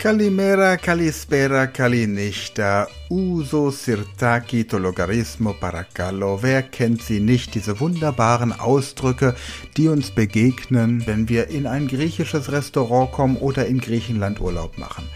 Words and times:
Kalimera, 0.00 0.78
Kalispera, 0.78 1.66
Kalinichta, 1.66 2.88
Uso, 3.10 3.70
Sirtaki, 3.70 4.64
to 4.66 4.78
Logarismo, 4.78 5.52
Paracallo. 5.52 6.42
Wer 6.42 6.62
kennt 6.62 7.02
sie 7.02 7.20
nicht, 7.20 7.54
diese 7.54 7.80
wunderbaren 7.80 8.58
Ausdrücke, 8.58 9.36
die 9.76 9.88
uns 9.88 10.10
begegnen, 10.10 11.06
wenn 11.06 11.28
wir 11.28 11.48
in 11.48 11.66
ein 11.66 11.86
griechisches 11.86 12.50
Restaurant 12.50 13.12
kommen 13.12 13.36
oder 13.36 13.66
in 13.66 13.78
Griechenland 13.78 14.40
Urlaub 14.40 14.78
machen? 14.78 15.06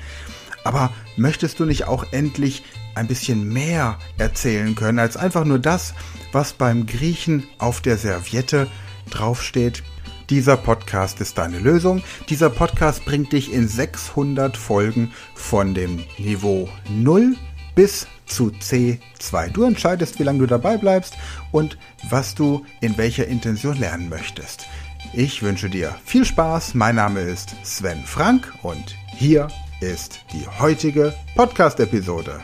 Aber 0.64 0.92
möchtest 1.16 1.60
du 1.60 1.64
nicht 1.64 1.86
auch 1.86 2.12
endlich 2.12 2.62
ein 2.94 3.06
bisschen 3.06 3.50
mehr 3.50 3.98
erzählen 4.18 4.74
können 4.74 4.98
als 4.98 5.16
einfach 5.16 5.46
nur 5.46 5.60
das, 5.60 5.94
was 6.30 6.52
beim 6.52 6.84
Griechen 6.84 7.44
auf 7.56 7.80
der 7.80 7.96
Serviette 7.96 8.66
draufsteht? 9.08 9.82
Dieser 10.34 10.56
Podcast 10.56 11.20
ist 11.20 11.38
deine 11.38 11.60
Lösung. 11.60 12.02
Dieser 12.28 12.50
Podcast 12.50 13.04
bringt 13.04 13.32
dich 13.32 13.52
in 13.52 13.68
600 13.68 14.56
Folgen 14.56 15.12
von 15.36 15.74
dem 15.74 16.02
Niveau 16.18 16.68
0 16.90 17.36
bis 17.76 18.08
zu 18.26 18.48
C2. 18.48 19.50
Du 19.52 19.62
entscheidest, 19.62 20.18
wie 20.18 20.24
lange 20.24 20.40
du 20.40 20.46
dabei 20.46 20.76
bleibst 20.76 21.14
und 21.52 21.78
was 22.10 22.34
du 22.34 22.66
in 22.80 22.98
welcher 22.98 23.28
Intention 23.28 23.76
lernen 23.76 24.08
möchtest. 24.08 24.66
Ich 25.12 25.40
wünsche 25.40 25.70
dir 25.70 25.94
viel 26.04 26.24
Spaß. 26.24 26.74
Mein 26.74 26.96
Name 26.96 27.20
ist 27.20 27.54
Sven 27.62 28.02
Frank 28.04 28.52
und 28.64 28.96
hier 29.16 29.46
ist 29.80 30.24
die 30.32 30.48
heutige 30.58 31.14
Podcast-Episode. 31.36 32.42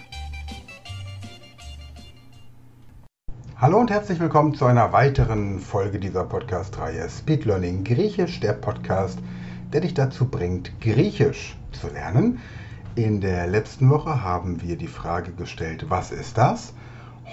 Hallo 3.61 3.79
und 3.79 3.91
herzlich 3.91 4.19
willkommen 4.19 4.55
zu 4.55 4.65
einer 4.65 4.91
weiteren 4.95 5.61
Folge 5.61 5.99
dieser 5.99 6.25
Podcast-Reihe 6.25 7.07
Speed 7.11 7.45
Learning 7.45 7.85
Griechisch, 7.85 8.41
der 8.41 8.55
Podcast, 8.55 9.19
der 9.71 9.83
dich 9.83 9.93
dazu 9.93 10.25
bringt, 10.25 10.81
Griechisch 10.81 11.59
zu 11.73 11.89
lernen. 11.89 12.39
In 12.95 13.21
der 13.21 13.47
letzten 13.49 13.91
Woche 13.91 14.25
haben 14.25 14.63
wir 14.63 14.79
die 14.79 14.87
Frage 14.87 15.33
gestellt, 15.33 15.91
was 15.91 16.11
ist 16.11 16.39
das? 16.39 16.73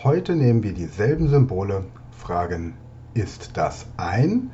Heute 0.04 0.36
nehmen 0.36 0.64
wir 0.64 0.74
dieselben 0.74 1.30
Symbole, 1.30 1.86
fragen, 2.12 2.74
ist 3.14 3.56
das 3.56 3.86
ein? 3.96 4.52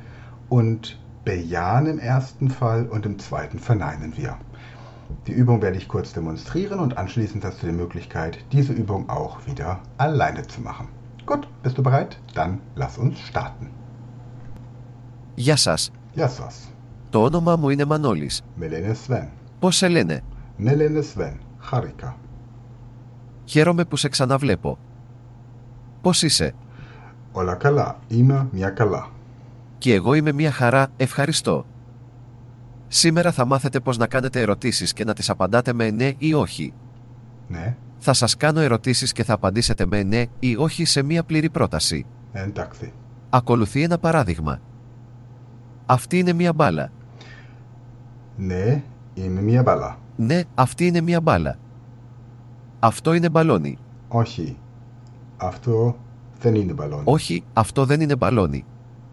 Und 0.48 1.00
bejahen 1.24 1.86
im 1.86 1.98
ersten 1.98 2.50
Fall 2.50 2.86
und 2.86 3.04
im 3.04 3.18
zweiten 3.18 3.58
verneinen 3.58 4.16
wir. 4.16 4.38
Die 5.26 5.32
Übung 5.32 5.60
werde 5.60 5.78
ich 5.78 5.88
kurz 5.88 6.12
demonstrieren 6.12 6.78
und 6.78 6.98
anschließend 6.98 7.44
hast 7.44 7.64
du 7.64 7.66
die 7.66 7.72
Möglichkeit, 7.72 8.38
diese 8.52 8.72
Übung 8.72 9.10
auch 9.10 9.44
wieder 9.48 9.80
alleine 9.98 10.46
zu 10.46 10.60
machen. 10.60 10.86
Gut, 11.64 11.72
bist 11.72 11.78
du 11.78 11.82
bereit? 11.82 12.18
Dann 12.34 12.60
lass 12.76 12.98
uns 12.98 13.18
starten. 13.28 13.70
Γεια 15.34 15.56
σας. 15.56 15.90
Γεια 16.12 16.28
σας. 16.28 16.68
Το 17.10 17.22
όνομά 17.22 17.56
μου 17.56 17.68
είναι 17.68 17.84
Μανώλης. 17.84 18.42
Με 18.54 18.68
λένε 18.68 18.96
Sven. 19.06 19.28
Πώς 19.58 19.76
σε 19.76 19.88
λένε; 19.88 20.22
Με 20.56 20.74
λένε 20.74 21.00
Sven. 21.14 21.36
Χάρηκα. 21.58 22.16
Χαίρομαι 23.44 23.84
που 23.84 23.96
σε 23.96 24.08
ξαναβλέπω. 24.08 24.78
Πώς 26.00 26.22
είσαι; 26.22 26.54
Όλα 27.32 27.54
καλά. 27.54 27.98
Είμαι 28.08 28.48
μια 28.52 28.70
καλά. 28.70 29.08
Και 29.78 29.94
εγώ 29.94 30.14
είμαι 30.14 30.32
μια 30.32 30.50
χαρά, 30.50 30.88
ευχαριστώ. 30.96 31.66
Σήμερα 32.88 33.32
θα 33.32 33.44
μάθετε 33.44 33.80
πώς 33.80 33.96
να 33.96 34.06
κάνετε 34.06 34.40
ερωτήσεις 34.40 34.92
και 34.92 35.04
να 35.04 35.12
τις 35.14 35.30
απαντάτε 35.30 35.72
με 35.72 35.90
ναι 35.90 36.12
ή 36.18 36.34
όχι. 36.34 36.72
Ναι, 37.48 37.76
Θα 38.06 38.12
σας 38.12 38.36
κάνω 38.36 38.60
ερωτήσεις 38.60 39.12
και 39.12 39.24
θα 39.24 39.32
απαντήσετε 39.32 39.86
με 39.86 40.02
ναι 40.02 40.24
ή 40.38 40.56
όχι 40.56 40.84
σε 40.84 41.02
μία 41.02 41.24
πλήρη 41.24 41.50
πρόταση. 41.50 42.06
εντάξει. 42.32 42.92
Ακολουθεί 43.30 43.82
ένα 43.82 43.98
παράδειγμα. 43.98 44.60
Αυτή 45.86 46.18
είναι 46.18 46.32
μία 46.32 46.52
μπάλα. 46.52 46.90
Ναι, 48.36 48.82
είμαι 49.14 49.40
μια 49.40 49.62
μπαλά. 49.62 49.98
Ναι, 50.16 50.40
αυτή 50.54 50.86
είναι 50.86 51.00
μία 51.00 51.20
μπάλα. 51.20 51.58
Αυτό 52.80 53.14
είναι 53.14 53.28
μπαλόνι. 53.28 53.78
Όχι. 54.08 54.56
Αυτό 55.36 55.96
δεν 56.40 56.54
είναι 56.54 56.72
μπαλόνι. 56.72 57.02
Όχι, 57.04 57.44
αυτό 57.52 57.84
δεν 57.84 58.00
είναι 58.00 58.16
μπαλόνι. 58.16 58.64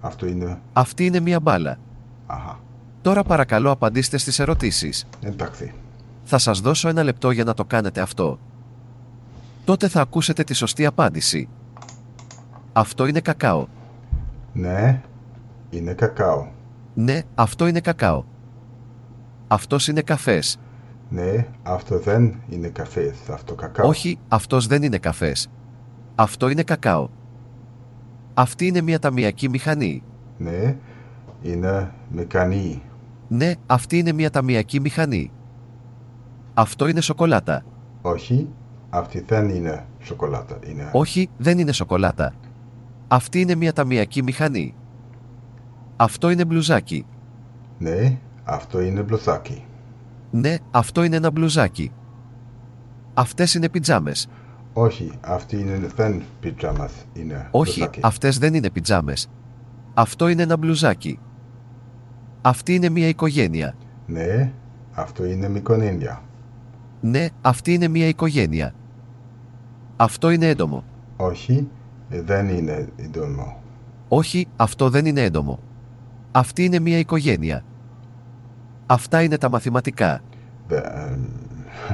Αυτό 0.01 0.25
είναι... 0.27 0.59
Αυτή 0.73 1.05
είναι 1.05 1.19
μία 1.19 1.39
μπάλα. 1.39 1.77
Αχα. 2.25 2.59
Τώρα 3.01 3.23
παρακαλώ 3.23 3.71
απαντήστε 3.71 4.17
στις 4.17 4.39
ερωτήσεις. 4.39 5.05
Εντάξει. 5.21 5.73
Θα 6.23 6.37
σας 6.37 6.59
δώσω 6.59 6.89
ένα 6.89 7.03
λεπτό 7.03 7.31
για 7.31 7.43
να 7.43 7.53
το 7.53 7.65
κάνετε 7.65 8.01
αυτό. 8.01 8.39
Τότε 9.71 9.87
θα 9.87 10.01
ακούσετε 10.01 10.43
τη 10.43 10.53
σωστή 10.53 10.85
απάντηση. 10.85 11.49
Αυτό 12.73 13.05
είναι 13.05 13.19
κακάο. 13.19 13.67
Ναι, 14.53 15.01
είναι 15.69 15.93
κακάο. 15.93 16.47
Ναι, 16.93 17.21
αυτό 17.35 17.67
είναι 17.67 17.79
κακάο. 17.79 18.23
Αυτός 19.47 19.87
είναι 19.87 20.01
καφές. 20.01 20.59
Ναι, 21.09 21.47
αυτό 21.63 21.99
δεν 21.99 22.35
είναι 22.49 22.67
καφές. 22.67 23.29
Αυτό 23.29 23.55
κακάο. 23.55 23.87
Όχι, 23.87 24.19
αυτός 24.27 24.67
δεν 24.67 24.83
είναι 24.83 24.97
καφές. 24.97 25.47
Αυτό 26.15 26.49
είναι 26.49 26.63
κακάο. 26.63 27.09
Αυτή 28.33 28.67
είναι 28.67 28.81
μια 28.81 28.99
ταμιακή 28.99 29.49
μηχανή. 29.49 30.03
Ναι, 30.37 30.75
είναι 31.41 31.91
μηχανή. 32.09 32.81
Ναι, 33.27 33.53
αυτή 33.65 33.97
είναι 33.97 34.11
μια 34.11 34.29
ταμιακή 34.29 34.79
μηχανή. 34.79 35.31
Αυτό 36.53 36.87
είναι 36.87 37.01
σοκολάτα. 37.01 37.63
Όχι, 38.01 38.49
αυτή 38.93 39.23
δεν 39.27 39.49
είναι 39.49 39.85
σοκολάτα. 39.99 40.59
Είναι... 40.69 40.89
Όχι, 40.93 41.29
δεν 41.37 41.59
είναι 41.59 41.71
σοκολάτα. 41.71 42.33
Αυτή 43.07 43.41
είναι 43.41 43.55
μια 43.55 43.73
ταμιακή 43.73 44.23
μηχανή. 44.23 44.75
Αυτό 45.95 46.29
είναι 46.29 46.45
μπλουζάκι. 46.45 47.05
Ναι, 47.77 48.17
αυτό 48.43 48.81
είναι 48.81 49.01
μπλουζάκι. 49.01 49.65
Ναι, 50.31 50.55
αυτό 50.71 51.03
είναι 51.03 51.15
ένα 51.15 51.31
μπλουζάκι. 51.31 51.91
Αυτές 53.13 53.53
είναι 53.53 53.69
πιτζάμες. 53.69 54.27
Όχι, 54.73 55.11
αυτή 55.21 55.59
είναι 55.59 55.89
δεν 55.95 56.21
πιτζάμας. 56.39 56.91
Είναι 57.13 57.47
Όχι, 57.51 57.73
μπλουζάκι. 57.79 57.99
αυτές 58.03 58.37
δεν 58.37 58.53
είναι 58.53 58.69
πιτζάμες. 58.69 59.29
Αυτό 59.93 60.27
είναι 60.27 60.41
ένα 60.41 60.57
μπλουζάκι. 60.57 61.19
Αυτή 62.41 62.75
είναι 62.75 62.89
μια 62.89 63.07
οικογένεια. 63.07 63.75
Ναι, 64.05 64.51
αυτό 64.93 65.25
είναι 65.25 65.49
μικονένια. 65.49 66.21
Ναι, 67.01 67.27
αυτή 67.41 67.73
είναι 67.73 67.87
μια 67.87 68.07
οικογένεια. 68.07 68.73
Αυτό 70.01 70.29
είναι 70.29 70.47
έντομο. 70.47 70.83
Όχι, 71.17 71.67
δεν 72.09 72.49
είναι 72.49 72.87
έντομο. 72.95 73.61
Όχι, 74.07 74.47
αυτό 74.55 74.89
δεν 74.89 75.05
είναι 75.05 75.21
έντομο. 75.21 75.59
Αυτή 76.31 76.65
είναι 76.65 76.79
μια 76.79 76.97
οικογένεια. 76.97 77.63
Αυτά 78.85 79.21
είναι 79.21 79.37
τα 79.37 79.49
μαθηματικά. 79.49 80.21
Δε- 80.67 80.77
εμ, 80.77 81.25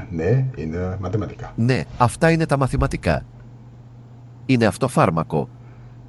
ναι, 0.09 0.45
είναι 0.55 0.97
μαθηματικά. 0.99 1.51
Ναι, 1.55 1.83
αυτά 1.97 2.31
είναι 2.31 2.45
τα 2.45 2.57
μαθηματικά. 2.57 3.25
Είναι 4.45 4.65
αυτό 4.65 4.87
φάρμακο. 4.87 5.49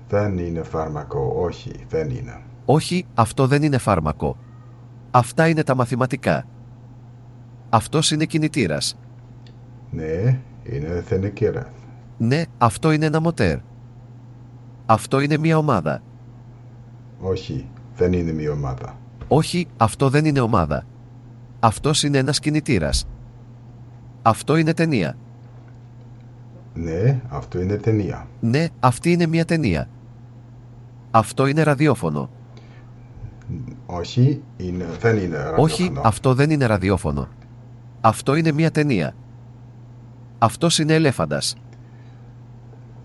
Δεν 0.08 0.38
είναι 0.38 0.62
φάρμακο. 0.62 1.34
Όχι, 1.38 1.72
δεν 1.88 2.10
είναι. 2.10 2.40
Όχι, 2.64 3.06
αυτό 3.14 3.46
δεν 3.46 3.62
είναι 3.62 3.78
φάρμακο. 3.78 4.36
Αυτά 5.10 5.48
είναι 5.48 5.62
τα 5.62 5.74
μαθηματικά. 5.74 6.44
Αυτός 7.68 8.10
είναι 8.10 8.24
κινητήρας. 8.24 8.98
Ναι, 9.90 10.38
είναι 10.62 11.02
θενικήρας. 11.06 11.66
Ναι, 12.18 12.42
αυτό 12.58 12.90
είναι 12.92 13.06
ένα 13.06 13.20
μοτέρ. 13.20 13.58
Αυτό 14.86 15.20
είναι 15.20 15.36
μια 15.36 15.58
ομάδα. 15.58 16.02
Όχι, 17.20 17.68
δεν 17.96 18.12
είναι 18.12 18.32
μια 18.32 18.50
ομάδα. 18.52 18.96
Όχι, 19.28 19.66
αυτό 19.76 20.08
δεν 20.08 20.24
είναι 20.24 20.40
ομάδα. 20.40 20.84
Αυτός 21.60 22.02
είναι 22.02 22.18
ένας 22.18 22.38
κινητήρας. 22.38 23.06
Αυτό 24.22 24.56
είναι 24.56 24.74
ταινία. 24.74 25.16
Ναι, 26.74 27.20
αυτό 27.28 27.60
είναι 27.60 27.76
ταινία. 27.76 28.26
Ναι, 28.40 28.66
αυτή 28.80 29.12
είναι 29.12 29.26
μια 29.26 29.44
ταινία. 29.44 29.88
Αυτό 31.10 31.46
είναι 31.46 31.62
ραδιόφωνο. 31.62 32.30
Όχι, 33.86 34.42
είναι, 34.56 34.86
δεν 35.00 35.16
είναι 35.16 35.36
Όχι, 35.56 35.82
ραδιόφωνο. 35.82 36.00
αυτό 36.04 36.34
δεν 36.34 36.50
είναι 36.50 36.66
ραδιόφωνο. 36.66 37.28
Αυτό 38.00 38.34
είναι 38.34 38.52
μια 38.52 38.70
ταινία. 38.70 39.14
Αυτός 40.38 40.78
είναι 40.78 40.94
ελέφαντας. 40.94 41.56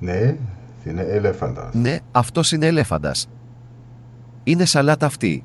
Ναι, 0.03 0.37
είναι 0.85 1.01
ελέφαντας. 1.01 1.73
Ναι, 1.73 1.97
αυτός 2.11 2.51
είναι 2.51 2.65
ελέφαντας. 2.65 3.27
Είναι 4.43 4.65
σαλάτα 4.65 5.05
αυτή. 5.05 5.43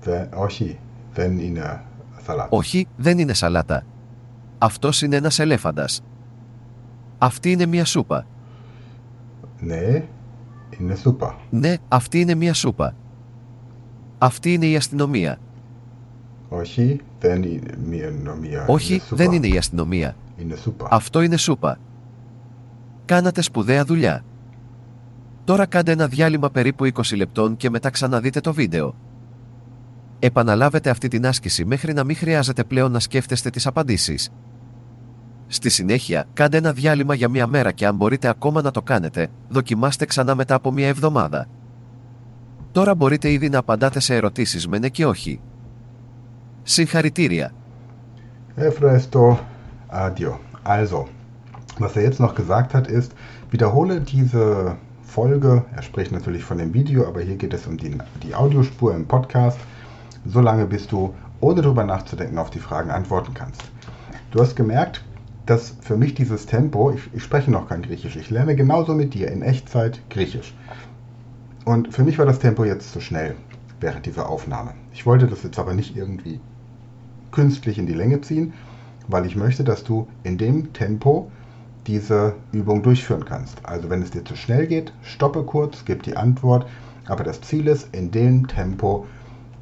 Δε- 0.00 0.26
όχι, 0.34 0.78
δεν 1.14 1.38
είναι 1.38 1.82
σαλάτα. 2.24 2.48
Όχι, 2.50 2.86
δεν 2.96 3.18
είναι 3.18 3.32
σαλάτα. 3.34 3.82
Αυτός 4.58 5.02
είναι 5.02 5.16
ένας 5.16 5.38
ελέφαντας. 5.38 6.02
Αυτή 7.18 7.50
είναι 7.50 7.66
μια 7.66 7.84
σούπα. 7.84 8.26
Ναι, 9.60 10.04
είναι 10.78 10.94
σούπα. 10.94 11.36
Ναι, 11.50 11.74
αυτή 11.88 12.20
είναι 12.20 12.34
μια 12.34 12.54
σούπα. 12.54 12.94
Αυτή 14.18 14.52
είναι 14.52 14.66
η 14.66 14.76
αστυνομία. 14.76 15.38
Όχι, 16.48 17.00
δεν 17.20 17.42
είναι 17.42 17.74
μια 17.86 18.10
νομία. 18.10 18.64
Όχι, 18.68 18.92
είναι 18.92 19.02
σούπα. 19.02 19.16
δεν 19.24 19.32
είναι 19.32 19.46
η 19.46 19.56
αστυνομία. 19.56 20.16
Είναι 20.36 20.56
σούπα. 20.56 20.88
Αυτό 20.90 21.22
είναι 21.22 21.36
σούπα. 21.36 21.78
Κάνατε 23.04 23.42
σπουδαία 23.42 23.84
δουλειά. 23.84 24.24
Τώρα 25.44 25.66
κάντε 25.66 25.92
ένα 25.92 26.06
διάλειμμα 26.06 26.50
περίπου 26.50 26.84
20 26.84 27.16
λεπτών 27.16 27.56
και 27.56 27.70
μετά 27.70 27.90
ξαναδείτε 27.90 28.40
το 28.40 28.52
βίντεο. 28.52 28.94
Επαναλάβετε 30.18 30.90
αυτή 30.90 31.08
την 31.08 31.26
άσκηση 31.26 31.64
μέχρι 31.64 31.92
να 31.92 32.04
μην 32.04 32.16
χρειάζεται 32.16 32.64
πλέον 32.64 32.92
να 32.92 33.00
σκέφτεστε 33.00 33.50
τις 33.50 33.66
απαντήσεις. 33.66 34.30
Στη 35.46 35.70
συνέχεια, 35.70 36.24
κάντε 36.32 36.56
ένα 36.56 36.72
διάλειμμα 36.72 37.14
για 37.14 37.28
μία 37.28 37.46
μέρα 37.46 37.72
και 37.72 37.86
αν 37.86 37.96
μπορείτε 37.96 38.28
ακόμα 38.28 38.62
να 38.62 38.70
το 38.70 38.82
κάνετε, 38.82 39.28
δοκιμάστε 39.48 40.04
ξανά 40.04 40.34
μετά 40.34 40.54
από 40.54 40.72
μία 40.72 40.88
εβδομάδα. 40.88 41.46
Τώρα 42.72 42.94
μπορείτε 42.94 43.30
ήδη 43.30 43.48
να 43.48 43.58
απαντάτε 43.58 44.00
σε 44.00 44.14
ερωτήσεις 44.14 44.68
με 44.68 44.78
ναι 44.78 44.88
και 44.88 45.06
όχι. 45.06 45.40
Συγχαρητήρια. 46.62 47.52
Ευχαριστώ. 48.54 49.38
Adio. 49.90 50.38
Also, 50.64 51.04
was 51.78 51.96
er 51.96 52.02
jetzt 52.02 52.20
noch 52.20 52.34
gesagt 52.34 52.74
hat, 52.74 52.86
ist, 52.86 53.12
wiederhole 53.50 54.00
diese 54.00 54.76
Folge. 55.04 55.64
Er 55.74 55.82
spricht 55.82 56.12
natürlich 56.12 56.44
von 56.44 56.58
dem 56.58 56.74
Video, 56.74 57.06
aber 57.06 57.20
hier 57.20 57.36
geht 57.36 57.54
es 57.54 57.66
um 57.66 57.76
die, 57.76 57.96
die 58.22 58.34
Audiospur 58.34 58.94
im 58.94 59.06
Podcast, 59.06 59.58
solange 60.24 60.66
bis 60.66 60.86
du, 60.86 61.14
ohne 61.40 61.62
drüber 61.62 61.84
nachzudenken, 61.84 62.38
auf 62.38 62.50
die 62.50 62.58
Fragen 62.58 62.90
antworten 62.90 63.34
kannst. 63.34 63.62
Du 64.30 64.40
hast 64.40 64.56
gemerkt, 64.56 65.04
dass 65.46 65.76
für 65.80 65.96
mich 65.96 66.14
dieses 66.14 66.46
Tempo, 66.46 66.90
ich, 66.90 67.02
ich 67.12 67.22
spreche 67.22 67.50
noch 67.50 67.68
kein 67.68 67.82
Griechisch, 67.82 68.16
ich 68.16 68.30
lerne 68.30 68.56
genauso 68.56 68.94
mit 68.94 69.14
dir 69.14 69.30
in 69.30 69.42
Echtzeit 69.42 70.00
Griechisch. 70.10 70.54
Und 71.64 71.92
für 71.92 72.02
mich 72.02 72.18
war 72.18 72.26
das 72.26 72.38
Tempo 72.38 72.64
jetzt 72.64 72.92
zu 72.92 73.00
schnell 73.00 73.34
während 73.80 74.06
dieser 74.06 74.28
Aufnahme. 74.28 74.72
Ich 74.92 75.06
wollte 75.06 75.26
das 75.26 75.42
jetzt 75.42 75.58
aber 75.58 75.74
nicht 75.74 75.96
irgendwie 75.96 76.40
künstlich 77.30 77.78
in 77.78 77.86
die 77.86 77.94
Länge 77.94 78.20
ziehen, 78.20 78.54
weil 79.08 79.26
ich 79.26 79.36
möchte, 79.36 79.64
dass 79.64 79.84
du 79.84 80.08
in 80.22 80.38
dem 80.38 80.72
Tempo 80.72 81.30
diese 81.87 82.35
Übung 82.51 82.83
durchführen 82.83 83.25
kannst. 83.25 83.65
Also 83.65 83.89
wenn 83.89 84.01
es 84.01 84.11
dir 84.11 84.23
zu 84.23 84.35
schnell 84.35 84.67
geht, 84.67 84.93
stoppe 85.01 85.43
kurz, 85.43 85.85
gib 85.85 86.03
die 86.03 86.15
Antwort, 86.15 86.69
aber 87.07 87.23
das 87.23 87.41
Ziel 87.41 87.67
ist, 87.67 87.93
in 87.93 88.11
dem 88.11 88.47
Tempo 88.47 89.07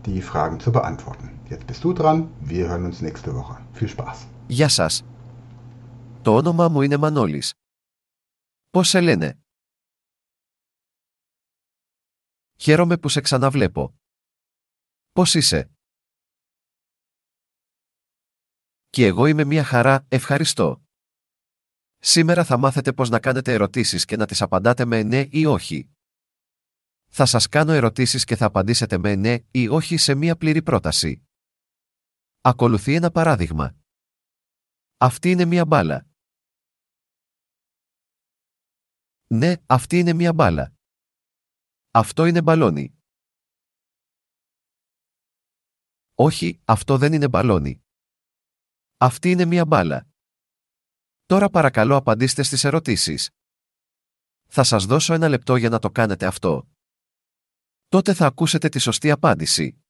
die 0.05 0.21
Fragen 0.21 0.59
zu 0.59 0.71
beantworten. 0.71 1.29
Jetzt 1.49 1.65
bist 1.67 1.83
du 1.83 1.94
dran, 1.94 2.29
wir 2.41 2.67
hören 2.69 2.85
uns 2.85 3.01
nächste 3.01 3.33
Woche. 3.33 3.55
Viel 3.73 3.89
Spaß. 3.89 4.27
Γεια 4.47 4.69
σας. 4.69 5.03
Το 6.21 6.35
όνομά 6.35 6.67
μου 6.69 6.81
είναι 6.81 6.97
Μανώλης. 6.97 7.53
Πώς 8.69 8.89
σε 8.89 9.01
λένε? 9.01 9.39
Χαίρομαι 12.59 12.97
που 12.97 13.09
σε 13.09 13.21
ξαναβλέπω. 13.21 13.95
Πώς 15.11 15.35
είσαι? 15.35 15.69
Και 18.89 19.05
εγώ 19.05 19.25
είμαι 19.25 19.44
μια 19.44 19.63
χαρά, 19.63 20.05
ευχαριστώ. 20.07 20.81
Σήμερα 22.04 22.44
θα 22.44 22.58
μάθετε 22.58 22.93
πώς 22.93 23.08
να 23.08 23.20
κάνετε 23.20 23.52
ερωτήσεις 23.52 24.04
και 24.04 24.16
να 24.16 24.26
τις 24.26 24.43
απαντάτε 24.43 24.84
με 24.84 25.02
ναι 25.02 25.26
ή 25.31 25.46
όχι. 25.46 25.90
Θα 27.10 27.26
σας 27.26 27.49
κάνω 27.49 27.72
ερωτήσεις 27.72 28.25
και 28.25 28.37
θα 28.37 28.46
απαντήσετε 28.46 28.99
με 28.99 29.14
ναι 29.14 29.37
ή 29.50 29.69
όχι 29.69 29.96
σε 29.96 30.14
μία 30.14 30.37
πλήρη 30.37 30.62
πρόταση. 30.62 31.26
Ακολουθεί 32.40 32.94
ένα 32.94 33.10
παράδειγμα. 33.10 33.76
Αυτή 34.96 35.31
είναι 35.31 35.44
μία 35.44 35.66
μπάλα. 35.66 36.06
Ναι, 39.26 39.55
αυτή 39.66 39.98
είναι 39.98 40.12
μία 40.12 40.32
μπάλα. 40.32 40.75
Αυτό 41.90 42.26
είναι 42.26 42.43
μπαλόνι. 42.43 42.98
Όχι, 46.14 46.60
αυτό 46.64 46.98
δεν 46.98 47.12
είναι 47.12 47.28
μπαλόνι. 47.28 47.82
Αυτή 48.96 49.31
είναι 49.31 49.44
μία 49.44 49.66
μπάλα. 49.66 50.11
Τώρα 51.32 51.50
παρακαλώ 51.50 51.96
απαντήστε 51.96 52.43
στις 52.43 52.64
ερωτήσεις. 52.64 53.31
Θα 54.49 54.64
σας 54.64 54.84
δώσω 54.84 55.14
ένα 55.14 55.29
λεπτό 55.29 55.56
για 55.56 55.69
να 55.69 55.79
το 55.79 55.90
κάνετε 55.90 56.26
αυτό. 56.26 56.69
Τότε 57.88 58.14
θα 58.14 58.26
ακούσετε 58.26 58.69
τη 58.69 58.79
σωστή 58.79 59.11
απάντηση. 59.11 59.82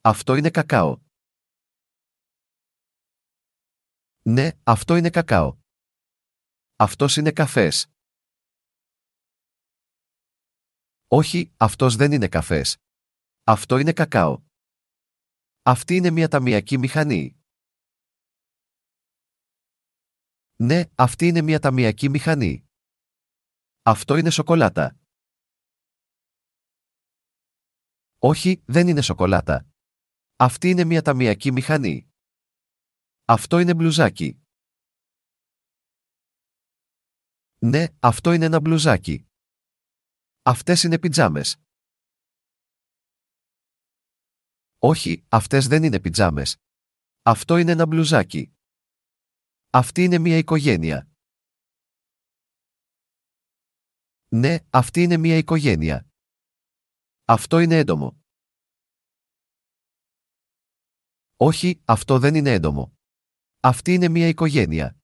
Αυτό 0.00 0.34
είναι 0.34 0.50
κακάο. 0.50 0.98
Ναι, 4.22 4.50
αυτό 4.62 4.96
είναι 4.96 5.10
κακάο. 5.10 5.58
Αυτός 6.76 7.16
είναι 7.16 7.32
καφές. 7.32 7.86
Όχι, 11.06 11.54
αυτός 11.56 11.96
δεν 11.96 12.12
είναι 12.12 12.28
καφές. 12.28 12.76
Αυτό 13.44 13.78
είναι 13.78 13.92
κακάο. 13.92 14.42
Αυτή 15.62 15.96
είναι 15.96 16.10
μια 16.10 16.28
ταμιακή 16.28 16.78
μηχανή. 16.78 17.35
Ναι, 20.56 20.82
αυτή 20.94 21.26
είναι 21.26 21.42
μια 21.42 21.58
ταμιακή 21.58 22.08
μηχανή. 22.08 22.66
Αυτό 23.82 24.16
είναι 24.16 24.30
σοκολάτα. 24.30 24.96
Όχι, 28.18 28.62
δεν 28.66 28.88
είναι 28.88 29.02
σοκολάτα. 29.02 29.66
Αυτή 30.36 30.70
είναι 30.70 30.84
μια 30.84 31.02
ταμιακή 31.02 31.52
μηχανή. 31.52 32.10
Αυτό 33.24 33.58
είναι 33.58 33.74
μπλουζάκι. 33.74 34.40
Ναι, 37.58 37.84
αυτό 38.00 38.32
είναι 38.32 38.44
ένα 38.44 38.60
μπλουζάκι. 38.60 39.26
Αυτές 40.42 40.82
είναι 40.82 40.98
πιτζάμες. 40.98 41.56
Όχι, 44.78 45.24
αυτές 45.28 45.66
δεν 45.66 45.82
είναι 45.82 46.00
πιτζάμες. 46.00 46.56
Αυτό 47.22 47.56
είναι 47.56 47.72
ένα 47.72 47.86
μπλουζάκι. 47.86 48.55
Αυτή 49.78 50.04
είναι 50.04 50.18
μια 50.18 50.36
οικογένεια. 50.36 51.10
Ναι, 54.28 54.56
αυτή 54.70 55.02
είναι 55.02 55.16
μια 55.16 55.36
οικογένεια. 55.36 56.06
Αυτό 57.24 57.58
είναι 57.58 57.78
έντομο. 57.78 58.20
Όχι, 61.36 61.82
αυτό 61.84 62.18
δεν 62.18 62.34
είναι 62.34 62.52
έντομο. 62.52 62.94
Αυτή 63.60 63.94
είναι 63.94 64.08
μια 64.08 64.28
οικογένεια. 64.28 64.96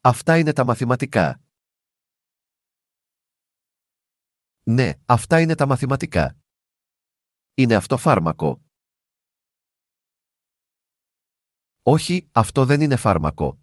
Αυτά 0.00 0.38
είναι 0.38 0.52
τα 0.52 0.64
μαθηματικά. 0.64 1.42
Ναι, 4.62 4.92
αυτά 5.06 5.40
είναι 5.40 5.54
τα 5.54 5.66
μαθηματικά. 5.66 6.38
Είναι 7.54 7.74
αυτό 7.74 7.96
φάρμακο. 7.96 8.62
Όχι, 11.82 12.30
αυτό 12.32 12.64
δεν 12.64 12.80
είναι 12.80 12.96
φάρμακο. 12.96 13.60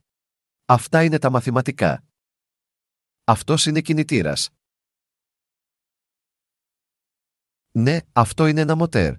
Αυτά 0.65 1.03
είναι 1.03 1.19
τα 1.19 1.29
μαθηματικά. 1.29 2.03
Αυτός 3.23 3.65
είναι 3.65 3.81
κινητήρας. 3.81 4.49
Ναι, 7.71 7.97
αυτό 8.13 8.47
είναι 8.47 8.61
ένα 8.61 8.75
μοτέρ. 8.75 9.13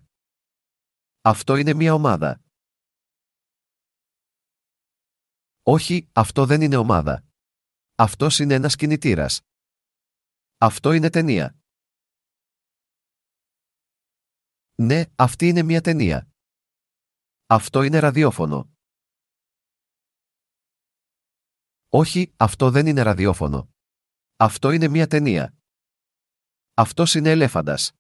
Αυτό 1.21 1.57
είναι 1.57 1.75
μια 1.75 1.95
ομάδα. 1.95 2.41
Όχι, 5.63 6.11
αυτό 6.15 6.47
δεν 6.47 6.61
είναι 6.61 6.77
ομάδα. 6.77 7.25
Αυτός 7.95 8.39
είναι 8.39 8.55
ένας 8.55 8.77
κινητήρας. 8.77 9.41
Αυτό 10.57 10.93
είναι 10.93 11.11
ταινία. 11.11 11.59
Ναι, 14.75 15.03
αυτή 15.17 15.49
είναι 15.49 15.63
μια 15.63 15.81
ταινία. 15.81 16.29
Αυτό 17.47 17.83
είναι 17.83 17.99
ραδιόφωνο. 17.99 18.71
Όχι, 21.93 22.35
αυτό 22.37 22.71
δεν 22.71 22.87
είναι 22.87 23.03
ραδιόφωνο. 23.03 23.71
Αυτό 24.37 24.71
είναι 24.71 24.89
μια 24.89 25.07
ταινία. 25.07 25.55
Αυτός 26.75 27.15
είναι 27.15 27.31
ελέφαντας. 27.31 27.93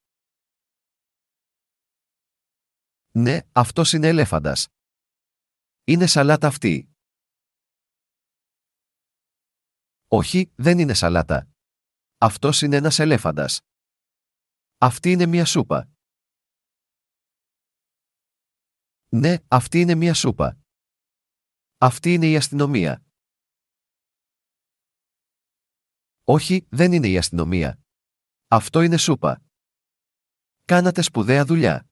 Ναι, 3.12 3.38
αυτός 3.52 3.92
είναι 3.92 4.06
ελέφαντας. 4.08 4.68
Είναι 5.84 6.06
σαλάτα 6.06 6.46
αυτή. 6.46 6.94
Όχι, 10.08 10.52
δεν 10.56 10.78
είναι 10.78 10.94
σαλάτα. 10.94 11.50
Αυτός 12.18 12.62
είναι 12.62 12.76
ένας 12.76 12.98
ελέφαντας. 12.98 13.60
Αυτή 14.78 15.10
είναι 15.12 15.26
μια 15.26 15.44
σούπα. 15.44 15.90
Ναι, 19.08 19.36
αυτή 19.48 19.80
είναι 19.80 19.94
μια 19.94 20.14
σούπα. 20.14 20.58
Αυτή 21.78 22.14
είναι 22.14 22.26
η 22.26 22.36
αστυνομία. 22.36 23.04
Όχι, 26.32 26.66
δεν 26.68 26.92
είναι 26.92 27.08
η 27.08 27.18
αστυνομία. 27.18 27.78
Αυτό 28.48 28.80
είναι 28.80 28.96
σούπα. 28.96 29.42
Κάνατε 30.64 31.02
σπουδαία 31.02 31.44
δουλειά. 31.44 31.86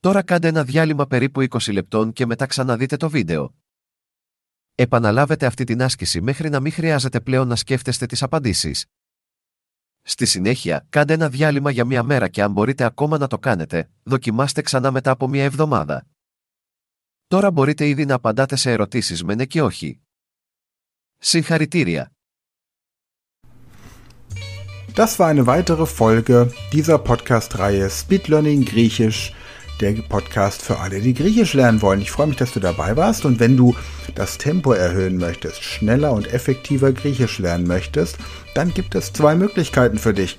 Τώρα 0.00 0.22
κάντε 0.22 0.48
ένα 0.48 0.64
διάλειμμα 0.64 1.06
περίπου 1.06 1.40
20 1.40 1.72
λεπτών 1.72 2.12
και 2.12 2.26
μετά 2.26 2.46
ξαναδείτε 2.46 2.96
το 2.96 3.10
βίντεο. 3.10 3.54
Επαναλάβετε 4.74 5.46
αυτή 5.46 5.64
την 5.64 5.82
άσκηση 5.82 6.20
μέχρι 6.20 6.48
να 6.48 6.60
μην 6.60 6.72
χρειάζεται 6.72 7.20
πλέον 7.20 7.48
να 7.48 7.56
σκέφτεστε 7.56 8.06
τις 8.06 8.22
απαντήσεις. 8.22 8.86
Στη 10.02 10.26
συνέχεια, 10.26 10.86
κάντε 10.88 11.12
ένα 11.12 11.28
διάλειμμα 11.28 11.70
για 11.70 11.84
μία 11.84 12.02
μέρα 12.02 12.28
και 12.28 12.42
αν 12.42 12.52
μπορείτε 12.52 12.84
ακόμα 12.84 13.18
να 13.18 13.26
το 13.26 13.38
κάνετε, 13.38 13.90
δοκιμάστε 14.02 14.62
ξανά 14.62 14.90
μετά 14.90 15.10
από 15.10 15.28
μία 15.28 15.44
εβδομάδα. 15.44 16.06
Τώρα 17.26 17.50
μπορείτε 17.50 17.88
ήδη 17.88 18.04
να 18.04 18.14
απαντάτε 18.14 18.56
σε 18.56 18.70
ερωτήσεις 18.70 19.24
με 19.24 19.34
ναι 19.34 19.44
και 19.46 19.62
όχι. 19.62 20.00
Συγχαρητήρια! 21.16 22.15
Das 24.96 25.18
war 25.18 25.28
eine 25.28 25.46
weitere 25.46 25.84
Folge 25.84 26.50
dieser 26.72 26.96
Podcast-Reihe 26.96 27.90
Speed 27.90 28.28
Learning 28.28 28.64
Griechisch 28.64 29.34
der 29.82 29.92
Podcast 29.92 30.62
für 30.62 30.78
alle, 30.78 31.02
die 31.02 31.12
Griechisch 31.12 31.52
lernen 31.52 31.82
wollen. 31.82 32.00
Ich 32.00 32.10
freue 32.10 32.28
mich, 32.28 32.38
dass 32.38 32.54
du 32.54 32.60
dabei 32.60 32.96
warst 32.96 33.26
und 33.26 33.38
wenn 33.38 33.58
du 33.58 33.76
das 34.14 34.38
Tempo 34.38 34.72
erhöhen 34.72 35.18
möchtest, 35.18 35.62
schneller 35.62 36.12
und 36.12 36.32
effektiver 36.32 36.92
Griechisch 36.92 37.38
lernen 37.38 37.66
möchtest, 37.66 38.16
dann 38.54 38.72
gibt 38.72 38.94
es 38.94 39.12
zwei 39.12 39.34
Möglichkeiten 39.34 39.98
für 39.98 40.14
dich. 40.14 40.38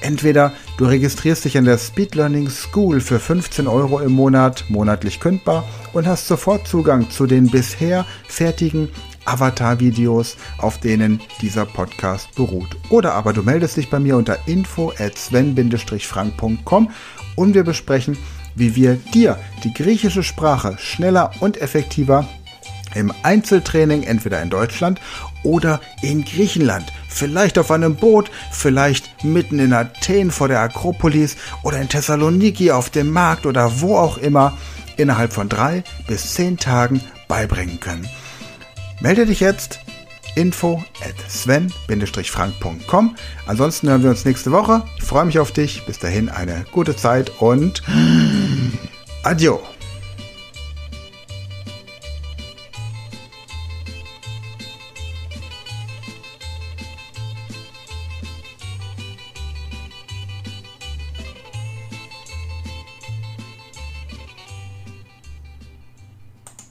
Entweder 0.00 0.54
du 0.78 0.86
registrierst 0.86 1.44
dich 1.44 1.56
in 1.56 1.66
der 1.66 1.76
Speed 1.76 2.14
Learning 2.14 2.48
School 2.48 3.02
für 3.02 3.20
15 3.20 3.66
Euro 3.66 3.98
im 3.98 4.12
Monat, 4.12 4.64
monatlich 4.70 5.20
kündbar 5.20 5.68
und 5.92 6.06
hast 6.06 6.26
sofort 6.26 6.66
Zugang 6.66 7.10
zu 7.10 7.26
den 7.26 7.50
bisher 7.50 8.06
fertigen 8.26 8.88
Avatar-Videos, 9.30 10.36
auf 10.58 10.78
denen 10.78 11.20
dieser 11.40 11.66
Podcast 11.66 12.34
beruht. 12.34 12.76
Oder 12.90 13.14
aber 13.14 13.32
du 13.32 13.42
meldest 13.42 13.76
dich 13.76 13.90
bei 13.90 14.00
mir 14.00 14.16
unter 14.16 14.38
info 14.46 14.92
at 14.98 15.16
sven-frank.com 15.16 16.90
und 17.36 17.54
wir 17.54 17.64
besprechen, 17.64 18.16
wie 18.54 18.74
wir 18.74 18.96
dir 19.14 19.38
die 19.64 19.72
griechische 19.72 20.22
Sprache 20.22 20.76
schneller 20.78 21.30
und 21.40 21.60
effektiver 21.60 22.28
im 22.94 23.12
Einzeltraining 23.22 24.02
entweder 24.02 24.42
in 24.42 24.50
Deutschland 24.50 25.00
oder 25.42 25.80
in 26.02 26.24
Griechenland, 26.24 26.92
vielleicht 27.08 27.58
auf 27.58 27.70
einem 27.70 27.96
Boot, 27.96 28.30
vielleicht 28.50 29.24
mitten 29.24 29.58
in 29.58 29.72
Athen 29.72 30.30
vor 30.30 30.48
der 30.48 30.60
Akropolis 30.60 31.36
oder 31.62 31.80
in 31.80 31.88
Thessaloniki 31.88 32.72
auf 32.72 32.90
dem 32.90 33.10
Markt 33.10 33.46
oder 33.46 33.80
wo 33.80 33.96
auch 33.96 34.18
immer 34.18 34.56
innerhalb 34.96 35.32
von 35.32 35.48
drei 35.48 35.84
bis 36.06 36.34
zehn 36.34 36.56
Tagen 36.56 37.00
beibringen 37.28 37.80
können. 37.80 38.08
Melde 39.00 39.26
dich 39.26 39.40
jetzt 39.40 39.80
info 40.36 40.84
at 41.00 41.14
sven-frank.com. 41.30 43.16
Ansonsten 43.46 43.88
hören 43.88 44.02
wir 44.02 44.10
uns 44.10 44.24
nächste 44.24 44.52
Woche. 44.52 44.82
Ich 44.98 45.04
freue 45.04 45.24
mich 45.24 45.38
auf 45.38 45.52
dich. 45.52 45.84
Bis 45.86 45.98
dahin 45.98 46.28
eine 46.28 46.64
gute 46.70 46.94
Zeit 46.94 47.30
und 47.40 47.82
adieu. 49.22 49.58